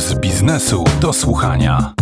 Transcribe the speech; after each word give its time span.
z 0.00 0.14
biznesu 0.14 0.84
do 1.00 1.12
słuchania. 1.12 1.94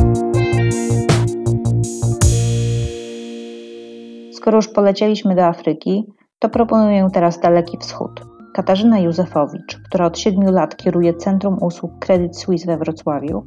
Skoro 4.32 4.56
już 4.56 4.68
polecieliśmy 4.68 5.34
do 5.34 5.44
Afryki, 5.44 6.04
to 6.38 6.48
proponuję 6.48 7.08
teraz 7.12 7.40
Daleki 7.40 7.78
Wschód. 7.78 8.10
Katarzyna 8.54 8.98
Józefowicz, 8.98 9.78
która 9.88 10.06
od 10.06 10.18
siedmiu 10.18 10.50
lat 10.50 10.76
kieruje 10.76 11.14
Centrum 11.14 11.58
Usług 11.60 11.92
Credit 11.98 12.36
Suisse 12.36 12.66
we 12.66 12.76
Wrocławiu, 12.76 13.42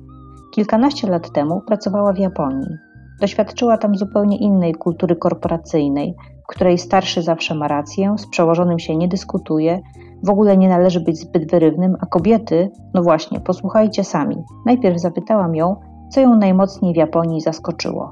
kilkanaście 0.55 1.07
lat 1.07 1.31
temu 1.31 1.61
pracowała 1.67 2.13
w 2.13 2.17
Japonii. 2.17 2.77
Doświadczyła 3.21 3.77
tam 3.77 3.95
zupełnie 3.95 4.37
innej 4.37 4.73
kultury 4.73 5.15
korporacyjnej, 5.15 6.13
w 6.43 6.47
której 6.47 6.77
starszy 6.77 7.21
zawsze 7.21 7.55
ma 7.55 7.67
rację, 7.67 8.15
z 8.17 8.29
przełożonym 8.29 8.79
się 8.79 8.95
nie 8.95 9.07
dyskutuje, 9.07 9.81
w 10.23 10.29
ogóle 10.29 10.57
nie 10.57 10.69
należy 10.69 10.99
być 10.99 11.19
zbyt 11.19 11.51
wyrywnym, 11.51 11.97
a 12.01 12.05
kobiety, 12.05 12.71
no 12.93 13.03
właśnie, 13.03 13.39
posłuchajcie 13.39 14.03
sami. 14.03 14.43
Najpierw 14.65 15.01
zapytałam 15.01 15.55
ją, 15.55 15.75
co 16.11 16.21
ją 16.21 16.35
najmocniej 16.35 16.93
w 16.93 16.97
Japonii 16.97 17.41
zaskoczyło. 17.41 18.11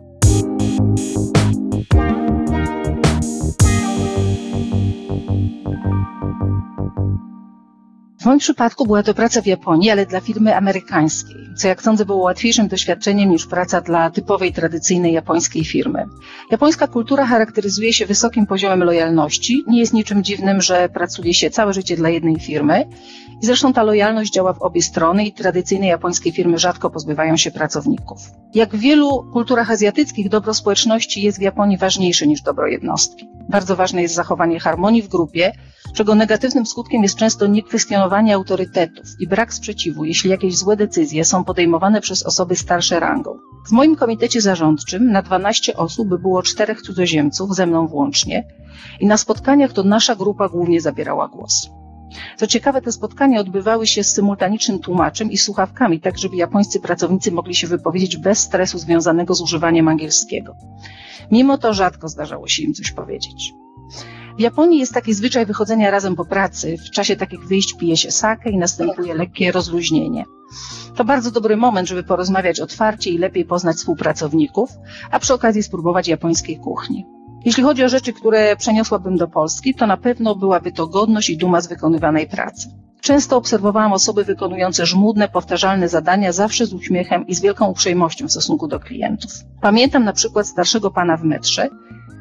W 8.22 8.26
moim 8.26 8.40
przypadku 8.40 8.86
była 8.86 9.04
to 9.04 9.14
praca 9.14 9.42
w 9.42 9.46
Japonii, 9.46 9.90
ale 9.90 10.06
dla 10.06 10.20
firmy 10.20 10.56
amerykańskiej, 10.56 11.49
co 11.58 11.68
jak 11.68 11.82
sądzę 11.82 12.06
było 12.06 12.18
łatwiejszym 12.18 12.68
doświadczeniem 12.68 13.30
niż 13.30 13.48
praca 13.48 13.82
dla 13.82 14.12
typowej, 14.12 14.54
tradycyjnej 14.54 15.14
japońskiej 15.14 15.66
firmy. 15.66 16.06
Japońska 16.52 16.88
kultura 16.88 17.26
charakteryzuje 17.26 17.94
się 17.94 18.06
wysokim 18.06 18.46
poziomem 18.46 18.84
lojalności. 18.84 19.64
Nie 19.68 19.80
jest 19.80 19.94
niczym 19.94 20.24
dziwnym, 20.24 20.62
że 20.62 20.90
pracuje 20.90 21.34
się 21.34 21.50
całe 21.50 21.74
życie 21.74 21.96
dla 21.96 22.10
jednej 22.10 22.40
firmy. 22.40 22.86
I 23.42 23.46
zresztą 23.46 23.74
ta 23.74 23.84
lojalność 23.84 24.34
działa 24.34 24.54
w 24.54 24.62
obie 24.62 24.82
strony 24.82 25.26
i 25.26 25.34
tradycyjne 25.34 25.88
japońskie 25.88 26.32
firmy 26.32 26.58
rzadko 26.58 26.90
pozbywają 26.90 27.38
się 27.38 27.52
pracowników. 27.52 28.20
Jak 28.54 28.76
w 28.76 28.80
wielu 28.80 29.24
kulturach 29.34 29.72
azjatyckich, 29.72 30.30
dobro 30.30 30.54
społeczności 30.54 31.22
jest 31.22 31.40
w 31.40 31.42
Japonii 31.42 31.78
ważniejsze 31.78 32.28
niż 32.28 32.42
dobro 32.42 32.68
jednostki. 32.68 33.30
Bardzo 33.50 33.76
ważne 33.76 34.02
jest 34.02 34.16
zachowanie 34.16 34.60
harmonii 34.60 35.02
w 35.02 35.08
grupie, 35.08 35.52
czego 35.94 36.16
negatywnym 36.16 36.66
skutkiem 36.66 37.04
jest 37.04 37.16
często 37.16 37.48
niekwestionowanie 37.48 38.36
autorytetów 38.36 39.06
i 39.20 39.28
brak 39.28 39.54
sprzeciwu, 39.54 40.06
jeśli 40.06 40.30
jakieś 40.30 40.58
złe 40.58 40.76
decyzje 40.76 41.26
są 41.26 41.39
podejmowane 41.44 42.02
przez 42.02 42.24
osoby 42.24 42.56
starsze 42.56 43.00
rangą. 43.00 43.38
W 43.68 43.72
moim 43.72 43.96
komitecie 43.96 44.42
zarządczym 44.42 45.12
na 45.12 45.22
12 45.22 45.78
osób 45.78 46.08
było 46.22 46.44
czterech 46.44 46.82
cudzoziemców, 46.82 47.56
ze 47.56 47.66
mną 47.66 47.88
włącznie, 47.88 48.48
i 49.00 49.06
na 49.06 49.18
spotkaniach 49.18 49.74
to 49.74 49.84
nasza 49.84 50.16
grupa 50.16 50.50
głównie 50.50 50.82
zabierała 50.82 51.28
głos. 51.28 51.70
Co 52.38 52.48
ciekawe, 52.48 52.82
te 52.82 52.92
spotkania 52.92 53.40
odbywały 53.40 53.88
się 53.88 54.04
z 54.04 54.14
symultanicznym 54.14 54.80
tłumaczem 54.80 55.32
i 55.32 55.38
słuchawkami, 55.38 56.00
tak 56.00 56.18
żeby 56.18 56.36
japońscy 56.36 56.80
pracownicy 56.80 57.32
mogli 57.32 57.56
się 57.56 57.68
wypowiedzieć 57.68 58.18
bez 58.18 58.40
stresu 58.40 58.78
związanego 58.78 59.36
z 59.36 59.42
używaniem 59.42 59.88
angielskiego. 59.88 60.56
Mimo 61.32 61.58
to 61.58 61.74
rzadko 61.74 62.08
zdarzało 62.08 62.48
się 62.48 62.64
im 62.64 62.74
coś 62.74 62.92
powiedzieć. 62.92 63.54
W 64.40 64.42
Japonii 64.42 64.80
jest 64.80 64.94
taki 64.94 65.14
zwyczaj 65.14 65.46
wychodzenia 65.46 65.92
razem 65.92 66.16
po 66.16 66.26
pracy. 66.26 66.78
W 66.78 66.92
czasie 66.92 67.16
takich 67.16 67.48
wyjść 67.48 67.74
pije 67.74 67.98
się 67.98 68.12
sake 68.12 68.50
i 68.50 68.58
następuje 68.58 69.14
lekkie 69.14 69.52
rozluźnienie. 69.52 70.26
To 70.96 71.06
bardzo 71.06 71.32
dobry 71.32 71.58
moment, 71.58 71.88
żeby 71.88 72.04
porozmawiać 72.04 72.60
otwarcie 72.60 73.10
i 73.10 73.18
lepiej 73.18 73.46
poznać 73.46 73.78
współpracowników, 73.78 74.70
a 75.12 75.20
przy 75.20 75.34
okazji 75.34 75.64
spróbować 75.64 76.08
japońskiej 76.08 76.58
kuchni. 76.58 77.06
Jeśli 77.46 77.64
chodzi 77.64 77.84
o 77.84 77.90
rzeczy, 77.90 78.14
które 78.14 78.56
przeniosłabym 78.56 79.18
do 79.18 79.28
Polski, 79.28 79.76
to 79.76 79.88
na 79.88 79.98
pewno 79.98 80.36
byłaby 80.36 80.72
to 80.72 80.88
godność 80.88 81.30
i 81.30 81.38
duma 81.38 81.62
z 81.62 81.68
wykonywanej 81.68 82.28
pracy. 82.28 82.70
Często 83.02 83.38
obserwowałam 83.38 83.94
osoby 83.94 84.24
wykonujące 84.24 84.86
żmudne, 84.86 85.30
powtarzalne 85.30 85.90
zadania 85.90 86.32
zawsze 86.32 86.66
z 86.66 86.74
uśmiechem 86.74 87.28
i 87.28 87.36
z 87.36 87.42
wielką 87.42 87.68
uprzejmością 87.68 88.28
w 88.28 88.32
stosunku 88.32 88.68
do 88.68 88.80
klientów. 88.80 89.32
Pamiętam 89.62 90.04
na 90.04 90.14
przykład 90.14 90.48
starszego 90.48 90.92
pana 90.92 91.18
w 91.18 91.24
metrze, 91.24 91.70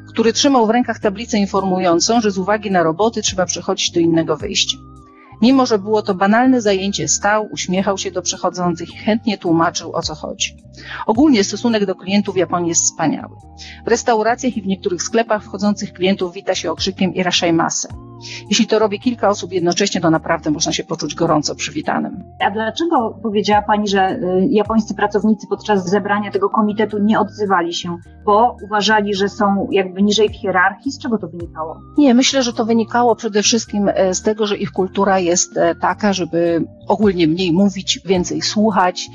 który 0.09 0.33
trzymał 0.33 0.67
w 0.67 0.69
rękach 0.69 0.99
tablicę 0.99 1.37
informującą, 1.37 2.21
że 2.21 2.31
z 2.31 2.37
uwagi 2.37 2.71
na 2.71 2.83
roboty 2.83 3.21
trzeba 3.21 3.45
przechodzić 3.45 3.91
do 3.91 3.99
innego 3.99 4.37
wyjścia. 4.37 4.77
Mimo, 5.41 5.65
że 5.65 5.79
było 5.79 6.01
to 6.01 6.15
banalne 6.15 6.61
zajęcie, 6.61 7.07
stał, 7.07 7.49
uśmiechał 7.51 7.97
się 7.97 8.11
do 8.11 8.21
przechodzących 8.21 8.93
i 8.93 8.97
chętnie 8.97 9.37
tłumaczył, 9.37 9.95
o 9.95 10.01
co 10.01 10.15
chodzi. 10.15 10.57
Ogólnie 11.05 11.43
stosunek 11.43 11.85
do 11.85 11.95
klientów 11.95 12.35
w 12.35 12.37
Japonii 12.37 12.69
jest 12.69 12.83
wspaniały. 12.83 13.35
W 13.85 13.87
restauracjach 13.87 14.57
i 14.57 14.61
w 14.61 14.67
niektórych 14.67 15.03
sklepach 15.03 15.43
wchodzących 15.43 15.93
klientów 15.93 16.33
wita 16.33 16.55
się 16.55 16.71
okrzykiem 16.71 17.13
irashaimase. 17.13 17.87
Jeśli 18.49 18.67
to 18.67 18.79
robi 18.79 18.99
kilka 18.99 19.29
osób 19.29 19.51
jednocześnie, 19.51 20.01
to 20.01 20.09
naprawdę 20.09 20.51
można 20.51 20.71
się 20.71 20.83
poczuć 20.83 21.15
gorąco 21.15 21.55
przywitanym. 21.55 22.23
A 22.39 22.51
dlaczego 22.51 23.19
powiedziała 23.23 23.61
Pani, 23.61 23.87
że 23.87 24.11
y, 24.11 24.47
japońscy 24.49 24.95
pracownicy 24.95 25.47
podczas 25.47 25.89
zebrania 25.89 26.31
tego 26.31 26.49
komitetu 26.49 26.97
nie 26.97 27.19
odzywali 27.19 27.73
się, 27.73 27.97
bo 28.25 28.57
uważali, 28.63 29.13
że 29.15 29.29
są 29.29 29.67
jakby 29.71 30.01
niżej 30.01 30.29
w 30.29 30.35
hierarchii? 30.35 30.91
Z 30.91 30.99
czego 30.99 31.17
to 31.17 31.27
wynikało? 31.27 31.79
Nie, 31.97 32.13
myślę, 32.13 32.43
że 32.43 32.53
to 32.53 32.65
wynikało 32.65 33.15
przede 33.15 33.43
wszystkim 33.43 33.89
e, 33.93 34.13
z 34.13 34.21
tego, 34.21 34.47
że 34.47 34.57
ich 34.57 34.71
kultura 34.71 35.19
jest 35.19 35.57
e, 35.57 35.75
taka, 35.75 36.13
żeby 36.13 36.65
ogólnie 36.87 37.27
mniej 37.27 37.53
mówić, 37.53 37.99
więcej 38.05 38.41
słuchać, 38.41 39.09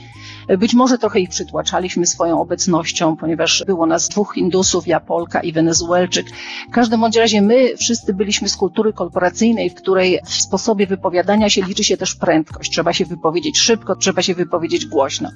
być 0.58 0.74
może 0.74 0.98
trochę 0.98 1.20
ich 1.20 1.28
przytłaczaliśmy 1.54 2.06
swoją 2.06 2.40
obecnością, 2.40 3.16
ponieważ 3.16 3.64
było 3.66 3.86
nas 3.86 4.08
dwóch 4.08 4.34
Hindusów, 4.34 4.86
ja 4.86 5.00
Polka 5.00 5.40
i 5.40 5.52
Wenezuelczyk. 5.52 6.26
W 6.68 6.72
każdym 6.72 7.00
bądź 7.00 7.16
razie 7.16 7.42
my 7.42 7.76
wszyscy 7.76 8.14
byliśmy 8.14 8.48
z 8.48 8.56
kultury 8.56 8.92
korporacyjnej, 8.92 9.70
w 9.70 9.74
której 9.74 10.20
w 10.24 10.34
sposobie 10.34 10.86
wypowiadania 10.86 11.50
się 11.50 11.62
liczy 11.62 11.84
się 11.84 11.96
też 11.96 12.14
prędkość. 12.14 12.72
Trzeba 12.72 12.92
się 12.92 13.04
wypowiedzieć 13.04 13.58
szybko, 13.58 13.96
trzeba 13.96 14.22
się 14.22 14.34
wypowiedzieć 14.34 14.86
głośno. 14.86 15.30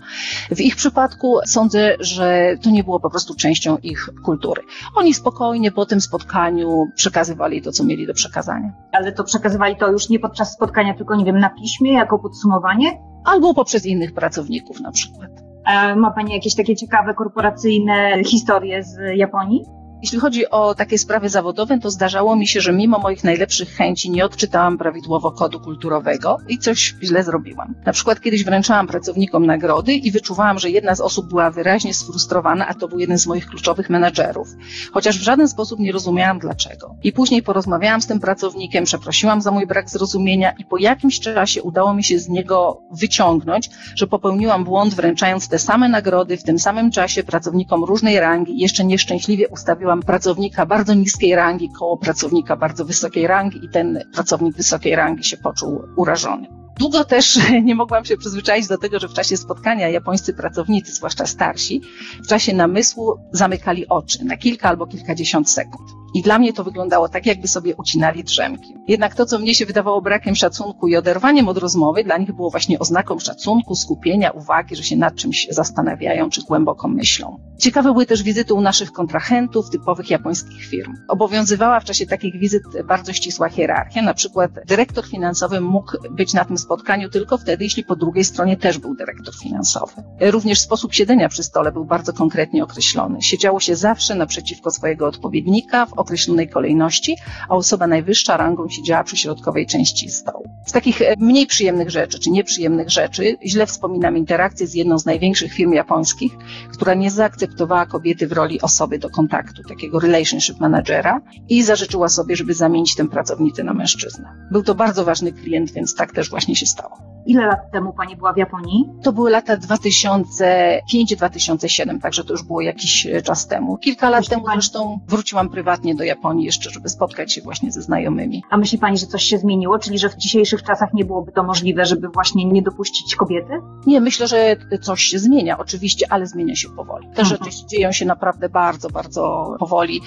W 0.50 0.60
ich 0.60 0.76
przypadku 0.76 1.38
sądzę, 1.46 1.96
że 2.00 2.56
to 2.62 2.70
nie 2.70 2.84
było 2.84 3.00
po 3.00 3.10
prostu 3.10 3.34
częścią 3.34 3.76
ich 3.76 4.10
kultury. 4.24 4.62
Oni 4.96 5.14
spokojnie 5.14 5.72
po 5.72 5.86
tym 5.86 6.00
spotkaniu 6.00 6.86
przekazywali 6.94 7.62
to, 7.62 7.72
co 7.72 7.84
mieli 7.84 8.06
do 8.06 8.14
przekazania. 8.14 8.72
Ale 8.92 9.12
to 9.12 9.24
przekazywali 9.24 9.76
to 9.76 9.92
już 9.92 10.08
nie 10.08 10.18
podczas 10.18 10.52
spotkania, 10.52 10.94
tylko 10.94 11.16
nie 11.16 11.24
wiem, 11.24 11.38
na 11.38 11.50
piśmie, 11.50 11.92
jako 11.92 12.18
podsumowanie? 12.18 13.08
albo 13.28 13.54
poprzez 13.54 13.86
innych 13.86 14.14
pracowników 14.14 14.80
na 14.80 14.92
przykład. 14.92 15.47
A 15.68 15.94
ma 15.96 16.10
Pani 16.10 16.34
jakieś 16.34 16.54
takie 16.54 16.76
ciekawe 16.76 17.14
korporacyjne 17.14 18.24
historie 18.24 18.82
z 18.82 18.98
Japonii? 19.14 19.77
Jeśli 20.02 20.18
chodzi 20.18 20.50
o 20.50 20.74
takie 20.74 20.98
sprawy 20.98 21.28
zawodowe, 21.28 21.78
to 21.78 21.90
zdarzało 21.90 22.36
mi 22.36 22.46
się, 22.46 22.60
że 22.60 22.72
mimo 22.72 22.98
moich 22.98 23.24
najlepszych 23.24 23.68
chęci 23.68 24.10
nie 24.10 24.24
odczytałam 24.24 24.78
prawidłowo 24.78 25.32
kodu 25.32 25.60
kulturowego 25.60 26.38
i 26.48 26.58
coś 26.58 26.94
źle 27.02 27.24
zrobiłam. 27.24 27.74
Na 27.86 27.92
przykład 27.92 28.20
kiedyś 28.20 28.44
wręczałam 28.44 28.86
pracownikom 28.86 29.46
nagrody 29.46 29.94
i 29.94 30.10
wyczuwałam, 30.10 30.58
że 30.58 30.70
jedna 30.70 30.94
z 30.94 31.00
osób 31.00 31.28
była 31.28 31.50
wyraźnie 31.50 31.94
sfrustrowana, 31.94 32.68
a 32.68 32.74
to 32.74 32.88
był 32.88 32.98
jeden 32.98 33.18
z 33.18 33.26
moich 33.26 33.46
kluczowych 33.46 33.90
menedżerów. 33.90 34.48
Chociaż 34.92 35.18
w 35.18 35.22
żaden 35.22 35.48
sposób 35.48 35.80
nie 35.80 35.92
rozumiałam 35.92 36.38
dlaczego. 36.38 36.96
I 37.02 37.12
później 37.12 37.42
porozmawiałam 37.42 38.02
z 38.02 38.06
tym 38.06 38.20
pracownikiem, 38.20 38.84
przeprosiłam 38.84 39.42
za 39.42 39.50
mój 39.50 39.66
brak 39.66 39.90
zrozumienia 39.90 40.52
i 40.58 40.64
po 40.64 40.78
jakimś 40.78 41.20
czasie 41.20 41.62
udało 41.62 41.94
mi 41.94 42.04
się 42.04 42.18
z 42.18 42.28
niego 42.28 42.82
wyciągnąć, 42.92 43.70
że 43.94 44.06
popełniłam 44.06 44.64
błąd 44.64 44.94
wręczając 44.94 45.48
te 45.48 45.58
same 45.58 45.88
nagrody 45.88 46.36
w 46.36 46.42
tym 46.42 46.58
samym 46.58 46.90
czasie 46.90 47.22
pracownikom 47.22 47.84
różnej 47.84 48.20
rangi 48.20 48.58
jeszcze 48.58 48.84
nieszczęśliwie 48.84 49.48
ustawiłam 49.48 49.87
miałam 49.88 50.02
pracownika 50.02 50.66
bardzo 50.66 50.94
niskiej 50.94 51.34
rangi 51.36 51.68
koło 51.78 51.96
pracownika 51.96 52.56
bardzo 52.56 52.84
wysokiej 52.84 53.26
rangi 53.26 53.64
i 53.64 53.68
ten 53.68 53.98
pracownik 54.14 54.56
wysokiej 54.56 54.96
rangi 54.96 55.24
się 55.24 55.36
poczuł 55.36 55.82
urażony. 55.96 56.57
Długo 56.78 57.04
też 57.04 57.38
nie 57.64 57.74
mogłam 57.74 58.04
się 58.04 58.16
przyzwyczaić 58.16 58.68
do 58.68 58.78
tego, 58.78 58.98
że 58.98 59.08
w 59.08 59.14
czasie 59.14 59.36
spotkania 59.36 59.88
japońscy 59.88 60.34
pracownicy, 60.34 60.92
zwłaszcza 60.92 61.26
starsi, 61.26 61.80
w 62.24 62.26
czasie 62.26 62.54
namysłu 62.54 63.14
zamykali 63.32 63.88
oczy 63.88 64.24
na 64.24 64.36
kilka 64.36 64.68
albo 64.68 64.86
kilkadziesiąt 64.86 65.50
sekund. 65.50 65.98
I 66.14 66.22
dla 66.22 66.38
mnie 66.38 66.52
to 66.52 66.64
wyglądało 66.64 67.08
tak, 67.08 67.26
jakby 67.26 67.48
sobie 67.48 67.76
ucinali 67.76 68.24
drzemki. 68.24 68.74
Jednak 68.88 69.14
to, 69.14 69.26
co 69.26 69.38
mnie 69.38 69.54
się 69.54 69.66
wydawało 69.66 70.02
brakiem 70.02 70.36
szacunku 70.36 70.88
i 70.88 70.96
oderwaniem 70.96 71.48
od 71.48 71.58
rozmowy, 71.58 72.04
dla 72.04 72.18
nich 72.18 72.32
było 72.32 72.50
właśnie 72.50 72.78
oznaką 72.78 73.18
szacunku, 73.18 73.74
skupienia, 73.74 74.30
uwagi, 74.30 74.76
że 74.76 74.82
się 74.82 74.96
nad 74.96 75.14
czymś 75.14 75.46
zastanawiają 75.50 76.30
czy 76.30 76.42
głęboko 76.42 76.88
myślą. 76.88 77.40
Ciekawe 77.58 77.92
były 77.92 78.06
też 78.06 78.22
wizyty 78.22 78.54
u 78.54 78.60
naszych 78.60 78.92
kontrahentów, 78.92 79.70
typowych 79.70 80.10
japońskich 80.10 80.64
firm. 80.64 80.94
Obowiązywała 81.08 81.80
w 81.80 81.84
czasie 81.84 82.06
takich 82.06 82.38
wizyt 82.38 82.62
bardzo 82.88 83.12
ścisła 83.12 83.48
hierarchia. 83.48 84.02
Na 84.02 84.14
przykład 84.14 84.50
dyrektor 84.66 85.06
finansowy 85.06 85.60
mógł 85.60 85.92
być 86.10 86.34
na 86.34 86.44
tym 86.44 86.58
spotkaniu 86.68 87.08
tylko 87.08 87.38
wtedy, 87.38 87.64
jeśli 87.64 87.84
po 87.84 87.96
drugiej 87.96 88.24
stronie 88.24 88.56
też 88.56 88.78
był 88.78 88.94
dyrektor 88.94 89.34
finansowy. 89.34 89.92
Również 90.20 90.60
sposób 90.60 90.94
siedzenia 90.94 91.28
przy 91.28 91.42
stole 91.42 91.72
był 91.72 91.84
bardzo 91.84 92.12
konkretnie 92.12 92.64
określony. 92.64 93.22
Siedziało 93.22 93.60
się 93.60 93.76
zawsze 93.76 94.14
naprzeciwko 94.14 94.70
swojego 94.70 95.06
odpowiednika 95.06 95.86
w 95.86 95.92
określonej 95.92 96.48
kolejności, 96.48 97.16
a 97.48 97.54
osoba 97.54 97.86
najwyższa 97.86 98.36
rangą 98.36 98.68
siedziała 98.68 99.04
przy 99.04 99.16
środkowej 99.16 99.66
części 99.66 100.10
stołu. 100.10 100.44
Z 100.66 100.72
takich 100.72 101.02
e, 101.02 101.14
mniej 101.18 101.46
przyjemnych 101.46 101.90
rzeczy, 101.90 102.18
czy 102.18 102.30
nieprzyjemnych 102.30 102.90
rzeczy, 102.90 103.36
źle 103.46 103.66
wspominam 103.66 104.16
interakcję 104.16 104.66
z 104.66 104.74
jedną 104.74 104.98
z 104.98 105.06
największych 105.06 105.52
firm 105.52 105.72
japońskich, 105.72 106.32
która 106.72 106.94
nie 106.94 107.10
zaakceptowała 107.10 107.86
kobiety 107.86 108.26
w 108.26 108.32
roli 108.32 108.60
osoby 108.60 108.98
do 108.98 109.10
kontaktu, 109.10 109.62
takiego 109.68 110.00
relationship 110.00 110.60
managera 110.60 111.20
i 111.48 111.62
zażyczyła 111.62 112.08
sobie, 112.08 112.36
żeby 112.36 112.54
zamienić 112.54 112.94
tę 112.94 113.08
pracownicę 113.08 113.64
na 113.64 113.74
mężczyznę. 113.74 114.28
Był 114.50 114.62
to 114.62 114.74
bardzo 114.74 115.04
ważny 115.04 115.32
klient, 115.32 115.72
więc 115.72 115.94
tak 115.94 116.12
też 116.12 116.30
właśnie 116.30 116.57
się 116.58 116.66
stało. 116.66 117.17
Ile 117.28 117.46
lat 117.46 117.70
temu 117.72 117.92
Pani 117.92 118.16
była 118.16 118.32
w 118.32 118.36
Japonii? 118.36 118.84
To 119.02 119.12
były 119.12 119.30
lata 119.30 119.56
2005-2007, 119.56 122.00
także 122.00 122.24
to 122.24 122.32
już 122.32 122.42
było 122.42 122.60
jakiś 122.60 123.06
e, 123.06 123.22
czas 123.22 123.46
temu. 123.46 123.76
Kilka 123.78 124.10
lat 124.10 124.20
Myśli 124.20 124.30
temu 124.30 124.44
pani- 124.44 124.56
zresztą 124.56 125.00
wróciłam 125.08 125.48
prywatnie 125.48 125.94
do 125.94 126.04
Japonii 126.04 126.46
jeszcze, 126.46 126.70
żeby 126.70 126.88
spotkać 126.88 127.32
się 127.32 127.42
właśnie 127.42 127.72
ze 127.72 127.82
znajomymi. 127.82 128.42
A 128.50 128.56
myśli 128.56 128.78
Pani, 128.78 128.98
że 128.98 129.06
coś 129.06 129.24
się 129.24 129.38
zmieniło? 129.38 129.78
Czyli, 129.78 129.98
że 129.98 130.08
w 130.08 130.16
dzisiejszych 130.16 130.62
czasach 130.62 130.94
nie 130.94 131.04
byłoby 131.04 131.32
to 131.32 131.42
możliwe, 131.42 131.86
żeby 131.86 132.08
właśnie 132.08 132.44
nie 132.44 132.62
dopuścić 132.62 133.14
kobiety? 133.16 133.52
Nie, 133.86 134.00
myślę, 134.00 134.28
że 134.28 134.56
coś 134.82 135.02
się 135.02 135.18
zmienia 135.18 135.58
oczywiście, 135.58 136.06
ale 136.10 136.26
zmienia 136.26 136.54
się 136.56 136.68
powoli. 136.76 137.06
Te 137.14 137.22
Mhm. 137.22 137.28
rzeczy 137.28 137.50
dzieją 137.66 137.92
się 137.92 138.04
naprawdę 138.06 138.48
bardzo, 138.48 138.90
bardzo 138.90 139.54
powoli. 139.58 140.00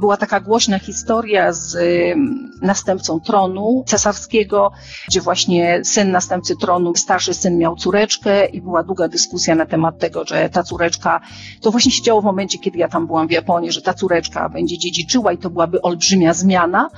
Była 0.00 0.16
taka 0.16 0.40
głośna 0.40 0.78
historia 0.78 1.52
z 1.52 1.76
następcą 2.62 3.20
tronu 3.20 3.84
cesarskiego, 3.86 4.72
gdzie 5.08 5.20
właśnie 5.20 5.80
syn 5.84 6.10
następcy 6.10 6.56
tronu, 6.62 6.94
starszy 6.94 7.34
syn 7.34 7.58
miał 7.58 7.76
córeczkę 7.76 8.46
i 8.46 8.60
była 8.60 8.82
długa 8.82 9.08
dyskusja 9.08 9.54
na 9.54 9.66
temat 9.66 9.98
tego, 9.98 10.24
że 10.24 10.50
ta 10.50 10.62
córeczka, 10.62 11.20
to 11.60 11.70
właśnie 11.70 11.92
się 11.92 12.02
działo 12.02 12.20
w 12.20 12.24
momencie, 12.24 12.58
kiedy 12.58 12.78
ja 12.78 12.88
tam 12.88 13.06
byłam 13.06 13.28
w 13.28 13.30
Japonii, 13.30 13.72
że 13.72 13.82
ta 13.82 13.94
córeczka 13.94 14.48
będzie 14.48 14.78
dziedziczyła 14.78 15.32
i 15.32 15.38
to 15.38 15.50
byłaby 15.50 15.82
olbrzymia 15.82 16.34
zmiana. 16.34 16.90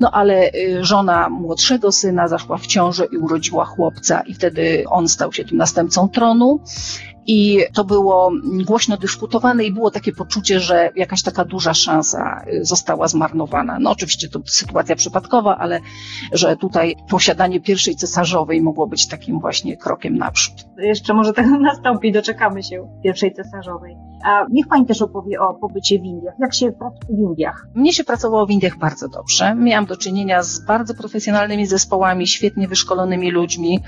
No 0.00 0.10
ale 0.10 0.50
y, 0.54 0.84
żona 0.84 1.28
młodszego 1.28 1.92
syna 1.92 2.28
zaszła 2.28 2.56
w 2.58 2.66
ciążę 2.66 3.06
i 3.12 3.16
urodziła 3.16 3.64
chłopca 3.64 4.20
i 4.20 4.34
wtedy 4.34 4.84
on 4.90 5.08
stał 5.08 5.32
się 5.32 5.44
tym 5.44 5.56
następcą 5.56 6.08
tronu. 6.08 6.60
I 7.30 7.58
to 7.74 7.84
było 7.84 8.32
głośno 8.64 8.96
dyskutowane 8.96 9.64
i 9.64 9.72
było 9.72 9.90
takie 9.90 10.12
poczucie, 10.12 10.60
że 10.60 10.90
jakaś 10.96 11.22
taka 11.22 11.44
duża 11.44 11.74
szansa 11.74 12.44
y, 12.52 12.64
została 12.64 13.08
zmarnowana. 13.08 13.78
No 13.80 13.90
oczywiście 13.90 14.28
to 14.28 14.40
sytuacja 14.46 14.96
przypadkowa, 14.96 15.56
ale 15.56 15.80
że 16.32 16.56
tutaj 16.56 16.96
posiadanie 17.10 17.60
pierwszej 17.60 17.96
cesarzowej 17.96 18.62
mogło 18.62 18.86
być 18.86 19.08
takim 19.08 19.40
właśnie 19.40 19.76
krokiem 19.76 20.18
naprzód. 20.18 20.54
Jeszcze 20.78 21.14
może 21.14 21.32
tego 21.32 21.58
nastąpi, 21.72 22.12
doczekamy 22.12 22.62
się 22.62 22.88
pierwszej 23.04 23.34
cesarzowej. 23.34 23.96
A 24.24 24.46
niech 24.50 24.68
Pani 24.68 24.86
też 24.86 25.02
opowie 25.02 25.40
o 25.40 25.54
pobycie 25.54 25.98
w 25.98 26.04
Indiach. 26.04 26.34
Jak 26.38 26.54
się 26.54 26.72
pracuje 26.72 27.16
w 27.16 27.20
Indiach? 27.20 27.66
Mnie 27.74 27.92
się 27.92 28.04
pracowało 28.04 28.46
w 28.46 28.50
Indiach 28.50 28.78
bardzo 28.78 29.08
dobrze. 29.08 29.54
Miałam 29.54 29.86
do 29.86 29.96
czynienia 29.96 30.42
z 30.42 30.60
bardzo 30.60 30.94
profesjonalnymi 30.94 31.66
zespołami, 31.66 32.26
świetnie 32.26 32.68
wyszkolonymi 32.68 33.30
ludźmi. 33.30 33.80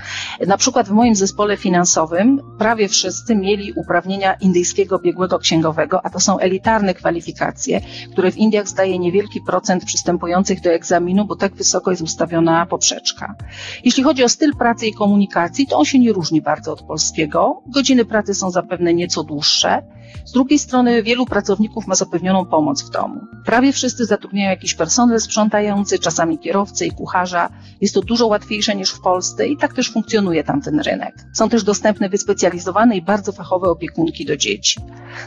Na 0.47 0.57
przykład 0.57 0.87
w 0.87 0.91
moim 0.91 1.15
zespole 1.15 1.57
finansowym 1.57 2.41
prawie 2.57 2.87
wszyscy 2.87 3.35
mieli 3.35 3.73
uprawnienia 3.73 4.33
indyjskiego 4.33 4.99
biegłego 4.99 5.39
księgowego, 5.39 6.05
a 6.05 6.09
to 6.09 6.19
są 6.19 6.39
elitarne 6.39 6.93
kwalifikacje, 6.93 7.81
które 8.11 8.31
w 8.31 8.37
Indiach 8.37 8.67
zdaje 8.67 8.99
niewielki 8.99 9.41
procent 9.41 9.85
przystępujących 9.85 10.61
do 10.61 10.69
egzaminu, 10.69 11.25
bo 11.25 11.35
tak 11.35 11.55
wysoko 11.55 11.91
jest 11.91 12.03
ustawiona 12.03 12.65
poprzeczka. 12.65 13.35
Jeśli 13.83 14.03
chodzi 14.03 14.23
o 14.23 14.29
styl 14.29 14.55
pracy 14.55 14.87
i 14.87 14.93
komunikacji, 14.93 15.67
to 15.67 15.77
on 15.77 15.85
się 15.85 15.99
nie 15.99 16.13
różni 16.13 16.41
bardzo 16.41 16.73
od 16.73 16.81
polskiego. 16.81 17.63
Godziny 17.67 18.05
pracy 18.05 18.33
są 18.33 18.51
zapewne 18.51 18.93
nieco 18.93 19.23
dłuższe. 19.23 19.83
Z 20.25 20.31
drugiej 20.31 20.59
strony 20.59 21.03
wielu 21.03 21.25
pracowników 21.25 21.87
ma 21.87 21.95
zapewnioną 21.95 22.45
pomoc 22.45 22.83
w 22.83 22.89
domu. 22.89 23.21
Prawie 23.45 23.73
wszyscy 23.73 24.05
zatrudniają 24.05 24.49
jakiś 24.49 24.73
personel 24.73 25.21
sprzątający, 25.21 25.99
czasami 25.99 26.39
kierowcę 26.39 26.85
i 26.85 26.91
kucharza. 26.91 27.49
Jest 27.81 27.93
to 27.93 28.01
dużo 28.01 28.27
łatwiejsze 28.27 28.75
niż 28.75 28.91
w 28.91 29.01
Polsce 29.01 29.47
i 29.47 29.57
tak 29.57 29.73
też 29.73 29.91
funkcjonuje 29.91 30.43
tamten 30.43 30.79
rynek. 30.79 31.15
Są 31.33 31.49
też 31.49 31.63
dostępne 31.63 32.09
wyspecjalizowane 32.09 32.97
i 32.97 33.01
bardzo 33.01 33.31
fachowe 33.31 33.69
opiekunki 33.69 34.25
do 34.25 34.37
dzieci. 34.37 34.79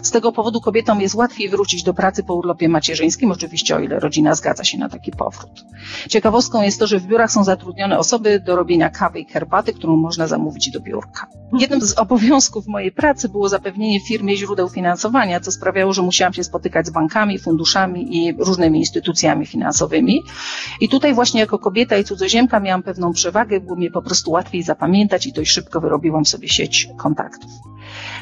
Z 0.03 0.11
tego 0.11 0.33
powodu 0.33 0.61
kobietom 0.61 1.01
jest 1.01 1.15
łatwiej 1.15 1.49
wrócić 1.49 1.83
do 1.83 1.95
pracy 1.95 2.23
po 2.23 2.35
urlopie 2.35 2.69
macierzyńskim, 2.69 3.31
oczywiście 3.31 3.77
o 3.77 3.79
ile 3.79 4.01
rodzina 4.01 4.35
zgadza 4.35 4.65
się 4.65 4.79
na 4.79 4.89
taki 4.89 5.11
powrót. 5.13 5.65
Ciekawostką 6.09 6.63
jest 6.63 6.81
to, 6.81 6.87
że 6.87 6.99
w 6.99 7.07
biurach 7.07 7.33
są 7.33 7.45
zatrudnione 7.45 7.99
osoby 7.99 8.41
do 8.41 8.57
robienia 8.57 8.91
kawy 8.91 9.21
i 9.21 9.25
herbaty, 9.25 9.73
którą 9.73 9.97
można 9.97 10.27
zamówić 10.27 10.71
do 10.71 10.81
biurka. 10.81 11.27
Jednym 11.59 11.81
z 11.81 11.99
obowiązków 11.99 12.67
mojej 12.67 12.93
pracy 12.93 13.29
było 13.29 13.49
zapewnienie 13.49 14.01
firmie 14.01 14.37
źródeł 14.37 14.69
finansowania, 14.75 15.41
co 15.41 15.53
sprawiało, 15.53 15.93
że 15.93 16.03
musiałam 16.03 16.33
się 16.33 16.45
spotykać 16.45 16.87
z 16.87 16.91
bankami, 16.91 17.39
funduszami 17.39 18.17
i 18.17 18.33
różnymi 18.39 18.79
instytucjami 18.79 19.47
finansowymi. 19.47 20.23
I 20.81 20.89
tutaj 20.89 21.15
właśnie 21.15 21.41
jako 21.41 21.59
kobieta 21.59 21.97
i 21.97 22.05
cudzoziemka 22.05 22.61
miałam 22.61 22.83
pewną 22.83 23.13
przewagę, 23.13 23.61
było 23.61 23.77
mi 23.77 23.91
po 23.91 24.03
prostu 24.03 24.31
łatwiej 24.31 24.63
zapamiętać 24.63 25.27
i 25.27 25.33
dość 25.33 25.51
szybko 25.51 25.81
wyrobiłam 25.81 26.25
sobie 26.25 26.49
sieć 26.49 26.89
kontaktów. 26.97 27.74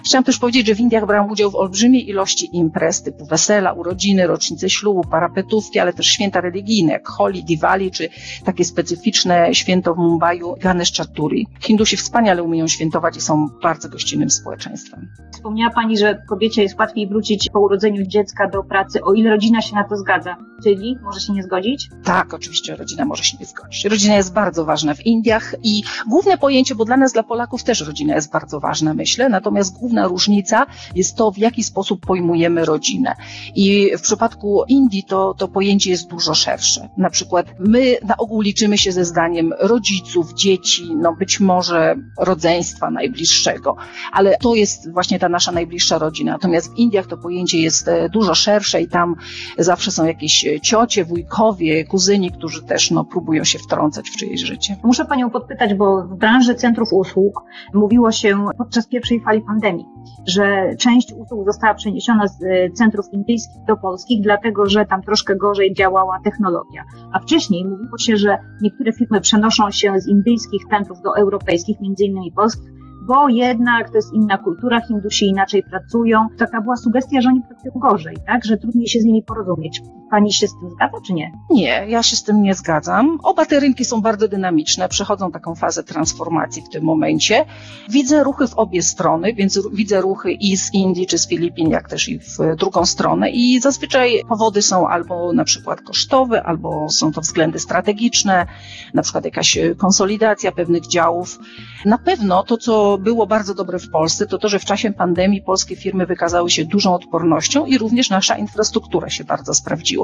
Chciałam 0.04 0.24
też 0.24 0.38
powiedzieć, 0.38 0.66
że 0.66 0.74
w 0.74 0.80
Indiach 0.80 1.06
brałam 1.06 1.30
udział 1.30 1.50
w 1.50 1.54
olbrzymiej 1.54 2.08
ilości 2.08 2.56
imprez 2.56 3.02
typu 3.02 3.26
wesela, 3.26 3.72
urodziny, 3.72 4.26
rocznice 4.26 4.70
ślubu, 4.70 5.04
parapetówki, 5.10 5.78
ale 5.78 5.92
też 5.92 6.06
święta 6.06 6.40
religijne 6.40 6.92
jak 6.92 7.08
Holi, 7.08 7.44
Diwali 7.44 7.90
czy 7.90 8.08
takie 8.44 8.64
specyficzne 8.64 9.54
święto 9.54 9.94
w 9.94 9.98
Mumbai, 9.98 10.40
Ganesh 10.60 10.96
Chaturi. 10.96 11.46
Hindusi 11.60 11.96
wspaniale 11.96 12.42
umieją 12.42 12.69
świętować 12.69 13.16
i 13.16 13.20
są 13.20 13.48
bardzo 13.62 13.88
gościnnym 13.88 14.30
społeczeństwem. 14.30 15.08
Wspomniała 15.32 15.70
Pani, 15.70 15.98
że 15.98 16.22
kobiecie 16.28 16.62
jest 16.62 16.78
łatwiej 16.78 17.08
wrócić 17.08 17.50
po 17.52 17.60
urodzeniu 17.60 18.06
dziecka 18.06 18.48
do 18.48 18.62
pracy, 18.62 19.02
o 19.02 19.12
ile 19.12 19.30
rodzina 19.30 19.62
się 19.62 19.74
na 19.74 19.84
to 19.84 19.96
zgadza. 19.96 20.36
Czyli 20.64 20.96
może 21.02 21.20
się 21.20 21.32
nie 21.32 21.42
zgodzić? 21.42 21.88
Tak, 22.04 22.34
oczywiście 22.34 22.76
rodzina 22.76 23.04
może 23.04 23.24
się 23.24 23.36
nie 23.40 23.46
zgodzić. 23.46 23.84
Rodzina 23.84 24.16
jest 24.16 24.32
bardzo 24.32 24.64
ważna 24.64 24.94
w 24.94 25.06
Indiach 25.06 25.54
i 25.62 25.82
główne 26.08 26.38
pojęcie, 26.38 26.74
bo 26.74 26.84
dla 26.84 26.96
nas, 26.96 27.12
dla 27.12 27.22
Polaków 27.22 27.64
też 27.64 27.80
rodzina 27.80 28.14
jest 28.14 28.32
bardzo 28.32 28.60
ważna, 28.60 28.94
myślę, 28.94 29.28
natomiast 29.28 29.62
główna 29.70 30.09
różnica 30.09 30.67
jest 30.94 31.17
to, 31.17 31.31
w 31.31 31.38
jaki 31.38 31.64
sposób 31.64 32.06
pojmujemy 32.06 32.64
rodzinę. 32.64 33.14
I 33.55 33.91
w 33.99 34.00
przypadku 34.00 34.64
Indii 34.69 35.05
to, 35.05 35.35
to 35.38 35.49
pojęcie 35.49 35.91
jest 35.91 36.09
dużo 36.09 36.35
szersze. 36.35 36.88
Na 36.97 37.11
przykład 37.11 37.47
my 37.59 37.97
na 38.05 38.17
ogół 38.17 38.41
liczymy 38.41 38.79
się 38.79 38.93
ze 38.93 39.05
zdaniem 39.05 39.55
rodziców, 39.59 40.35
dzieci, 40.35 40.97
no 40.97 41.17
być 41.17 41.41
może 41.41 41.94
rodzeństwa 42.19 42.91
najbliższego, 42.91 43.76
ale 44.12 44.37
to 44.37 44.55
jest 44.55 44.93
właśnie 44.93 45.19
ta 45.19 45.29
nasza 45.29 45.53
najbliższa 45.53 45.99
rodzina. 45.99 46.32
Natomiast 46.32 46.73
w 46.73 46.76
Indiach 46.76 47.06
to 47.06 47.17
pojęcie 47.17 47.58
jest 47.58 47.88
e, 47.88 48.08
dużo 48.08 48.35
szersze 48.35 48.82
i 48.82 48.88
tam 48.88 49.17
zawsze 49.58 49.91
są 49.91 50.05
jakieś 50.05 50.47
e, 50.47 50.61
ciocie, 50.61 51.05
wujkowie, 51.05 51.85
kuzyni, 51.85 52.31
którzy 52.31 52.62
też 52.62 52.91
no, 52.91 53.05
próbują 53.05 53.44
się 53.44 53.58
wtrącać 53.58 54.11
w 54.11 54.17
czyjeś 54.17 54.41
życie. 54.41 54.76
Muszę 54.82 55.05
Panią 55.05 55.31
podpytać, 55.31 55.75
bo 55.75 56.03
w 56.03 56.17
branży 56.17 56.55
centrów 56.55 56.93
usług 56.93 57.43
mówiło 57.75 58.12
się 58.12 58.47
podczas 58.58 58.87
pierwszej 58.87 59.20
fali 59.20 59.42
pandemii, 59.43 59.87
że 60.27 60.75
część 60.79 61.12
usług 61.12 61.47
została 61.47 61.75
przeniesiona 61.75 62.29
z 62.29 62.43
e, 62.43 62.71
centrów 62.71 63.06
indyjskich 63.12 63.65
do 63.69 63.77
polskich, 63.77 64.23
dlatego 64.23 64.67
że 64.67 64.87
tam 64.87 65.03
troszkę 65.03 65.37
gorzej 65.37 65.75
działała 65.75 66.19
technologia. 66.25 66.85
A 67.12 67.21
wcześniej 67.21 67.65
mówiło 67.65 67.99
się, 67.99 68.17
że 68.17 68.39
niektóre 68.62 68.93
firmy 68.93 69.21
przenoszą 69.21 69.71
się 69.71 70.00
z 70.00 70.09
indyjskich 70.09 70.62
centrów 70.71 71.03
do 71.03 71.17
europejskich, 71.17 71.81
między 71.81 72.05
innymi 72.05 72.32
polskich, 72.32 72.72
bo 73.06 73.29
jednak 73.29 73.91
to 73.91 73.96
jest 73.96 74.13
inna 74.15 74.39
kultura, 74.39 74.81
Hindusi 74.81 75.27
inaczej 75.27 75.63
pracują. 75.63 76.27
Taka 76.39 76.61
była 76.61 76.77
sugestia, 76.77 77.20
że 77.20 77.29
oni 77.29 77.43
pracują 77.43 77.72
gorzej, 77.75 78.17
tak? 78.27 78.44
że 78.44 78.56
trudniej 78.56 78.89
się 78.89 79.01
z 79.01 79.05
nimi 79.05 79.22
porozumieć. 79.22 79.82
Pani 80.12 80.32
się 80.32 80.48
z 80.48 80.58
tym 80.58 80.70
zgadza, 80.70 80.98
czy 81.06 81.12
nie? 81.12 81.32
Nie, 81.50 81.86
ja 81.88 82.02
się 82.02 82.16
z 82.16 82.22
tym 82.22 82.42
nie 82.42 82.54
zgadzam. 82.54 83.19
Oba 83.22 83.46
te 83.46 83.60
rynki 83.60 83.84
są 83.84 84.00
bardzo 84.00 84.28
dynamiczne, 84.28 84.88
przechodzą 84.88 85.31
taką 85.31 85.54
fazę 85.54 85.84
transformacji 85.84 86.62
w 86.62 86.69
tym 86.69 86.84
momencie. 86.84 87.44
Widzę 87.90 88.24
ruchy 88.24 88.48
w 88.48 88.54
obie 88.54 88.82
strony, 88.82 89.34
więc 89.34 89.58
widzę 89.72 90.00
ruchy 90.00 90.32
i 90.32 90.56
z 90.56 90.74
Indii, 90.74 91.06
czy 91.06 91.19
z 91.19 91.28
Filipin, 91.28 91.70
jak 91.70 91.88
też 91.88 92.08
i 92.08 92.19
w 92.19 92.56
drugą 92.56 92.86
stronę. 92.86 93.31
I 93.31 93.60
zazwyczaj 93.60 94.22
powody 94.28 94.62
są 94.62 94.88
albo 94.88 95.32
na 95.32 95.44
przykład 95.44 95.81
kosztowe, 95.81 96.42
albo 96.42 96.88
są 96.88 97.12
to 97.12 97.20
względy 97.20 97.58
strategiczne, 97.58 98.46
na 98.94 99.02
przykład 99.02 99.24
jakaś 99.24 99.56
e, 99.56 99.74
konsolidacja 99.74 100.52
pewnych 100.52 100.88
działów. 100.88 101.38
Na 101.84 101.98
pewno 101.98 102.42
to, 102.42 102.56
co 102.56 102.98
było 102.98 103.26
bardzo 103.26 103.54
dobre 103.54 103.78
w 103.78 103.90
Polsce, 103.90 104.26
to 104.26 104.38
to, 104.38 104.48
że 104.48 104.58
w 104.58 104.64
czasie 104.64 104.92
pandemii 104.92 105.42
polskie 105.42 105.76
firmy 105.76 106.06
wykazały 106.06 106.50
się 106.50 106.64
dużą 106.64 106.94
odpornością 106.94 107.66
i 107.66 107.78
również 107.78 108.10
nasza 108.10 108.36
infrastruktura 108.38 109.10
się 109.10 109.24
bardzo 109.24 109.54
sprawdziła. 109.54 110.02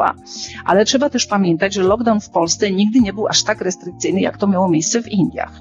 Ale 0.65 0.85
trzeba 0.85 1.11
też 1.11 1.27
pamiętać, 1.27 1.75
że 1.75 1.83
lockdown 1.83 2.21
w 2.21 2.31
Polsce 2.31 2.71
nigdy 2.71 3.01
nie 3.01 3.13
był 3.13 3.29
aż 3.29 3.45
tak 3.45 3.61
restrykcyjny, 3.61 4.21
jak 4.21 4.37
to 4.37 4.47
miało 4.47 4.69
miejsce 4.69 5.03
w 5.03 5.09
Indiach. 5.09 5.61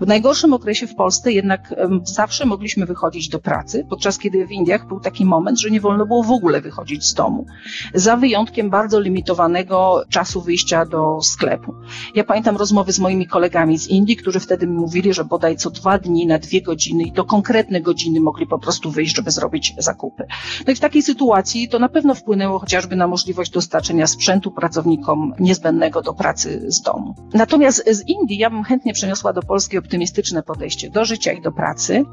W 0.00 0.06
najgorszym 0.06 0.52
okresie 0.52 0.86
w 0.86 0.94
Polsce 0.94 1.32
jednak 1.32 1.74
zawsze 2.04 2.46
mogliśmy 2.46 2.86
wychodzić 2.86 3.28
do 3.28 3.38
pracy, 3.38 3.86
podczas 3.90 4.18
kiedy 4.18 4.46
w 4.46 4.52
Indiach 4.52 4.88
był 4.88 5.00
taki 5.00 5.24
moment, 5.24 5.60
że 5.60 5.70
nie 5.70 5.80
wolno 5.80 6.06
było 6.06 6.22
w 6.22 6.30
ogóle 6.30 6.60
wychodzić 6.60 7.04
z 7.04 7.14
domu. 7.14 7.46
Za 7.94 8.16
wyjątkiem 8.16 8.70
bardzo 8.70 9.00
limitowanego 9.00 10.02
czasu 10.08 10.40
wyjścia 10.40 10.86
do 10.86 11.18
sklepu. 11.22 11.74
Ja 12.14 12.24
pamiętam 12.24 12.56
rozmowy 12.56 12.92
z 12.92 12.98
moimi 12.98 13.26
kolegami 13.26 13.78
z 13.78 13.88
Indii, 13.88 14.16
którzy 14.16 14.40
wtedy 14.40 14.66
mi 14.66 14.76
mówili, 14.76 15.14
że 15.14 15.24
bodaj 15.24 15.56
co 15.56 15.70
dwa 15.70 15.98
dni 15.98 16.26
na 16.26 16.38
dwie 16.38 16.62
godziny 16.62 17.02
i 17.02 17.12
to 17.12 17.24
konkretne 17.24 17.80
godziny 17.80 18.20
mogli 18.20 18.46
po 18.46 18.58
prostu 18.58 18.90
wyjść, 18.90 19.16
żeby 19.16 19.30
zrobić 19.30 19.74
zakupy. 19.78 20.24
No 20.66 20.72
i 20.72 20.76
w 20.76 20.80
takiej 20.80 21.02
sytuacji 21.02 21.68
to 21.68 21.78
na 21.78 21.88
pewno 21.88 22.14
wpłynęło 22.14 22.58
chociażby 22.58 22.96
na 22.96 23.06
możliwość 23.06 23.50
dostępu 23.50 23.67
dostarczenia 23.68 24.06
sprzętu 24.06 24.50
pracownikom 24.50 25.34
niezbędnego 25.38 26.02
do 26.02 26.14
pracy 26.14 26.64
z 26.68 26.82
domu. 26.82 27.14
Natomiast 27.34 27.84
z 27.90 28.08
Indii 28.08 28.38
ja 28.38 28.50
bym 28.50 28.64
chętnie 28.64 28.92
przeniosła 28.92 29.32
do 29.32 29.42
Polski 29.42 29.78
optymistyczne 29.78 30.42
podejście 30.42 30.90
do 30.90 31.04
życia 31.04 31.32
i 31.32 31.42
do 31.42 31.52
pracy. 31.52 32.04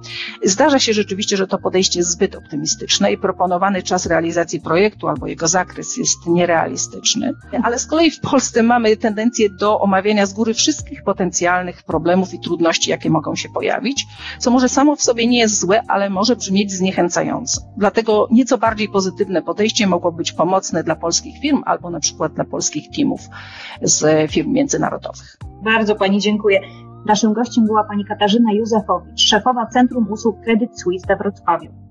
Zdarza 0.44 0.80
się 0.80 0.94
rzeczywiście, 0.94 1.38
że 1.38 1.48
to 1.48 1.58
podejście 1.58 2.00
jest 2.00 2.12
zbyt 2.12 2.36
optymistyczne 2.36 3.12
i 3.12 3.18
proponowany 3.18 3.84
czas 3.84 4.06
realizacji 4.06 4.62
projektu 4.62 5.08
albo 5.08 5.28
jego 5.28 5.48
zakres 5.48 5.98
jest 5.98 6.18
nierealistyczny. 6.28 7.34
Ale 7.64 7.80
z 7.80 7.86
kolei 7.86 8.12
w 8.12 8.20
Polsce 8.20 8.64
mamy 8.64 8.98
tendencję 8.98 9.50
do 9.50 9.80
omawiania 9.80 10.26
z 10.26 10.34
góry 10.34 10.54
wszystkich 10.54 11.04
potencjalnych 11.04 11.84
problemów 11.84 12.34
i 12.34 12.40
trudności, 12.40 12.90
jakie 12.90 13.10
mogą 13.10 13.36
się 13.36 13.50
pojawić, 13.50 14.06
co 14.40 14.52
może 14.52 14.70
samo 14.70 14.96
w 14.96 15.02
sobie 15.02 15.28
nie 15.28 15.40
jest 15.40 15.60
złe, 15.60 15.82
ale 15.88 16.10
może 16.10 16.36
brzmieć 16.36 16.72
zniechęcająco. 16.72 17.62
Dlatego 17.78 18.28
nieco 18.32 18.58
bardziej 18.58 18.90
pozytywne 18.90 19.42
podejście 19.42 19.88
mogło 19.88 20.12
być 20.12 20.32
pomocne 20.32 20.84
dla 20.84 20.96
polskich 21.36 21.42
firm 21.42 21.64
albo 21.66 21.90
na 21.90 22.00
przykład 22.00 22.34
dla 22.34 22.46
polskich 22.46 22.90
teamów 22.96 23.22
z 23.82 24.32
firm 24.32 24.52
międzynarodowych. 24.52 25.38
Bardzo 25.64 25.96
Pani 25.96 26.20
dziękuję. 26.20 26.62
Naszym 27.06 27.34
gościem 27.34 27.66
była 27.66 27.84
Pani 27.84 28.06
Katarzyna 28.06 28.54
Józefowicz, 28.54 29.20
szefowa 29.20 29.66
Centrum 29.66 30.12
Usług 30.12 30.42
Credit 30.44 30.82
Suisse 30.82 31.08
we 31.08 31.16
Wrocławiu. 31.16 31.85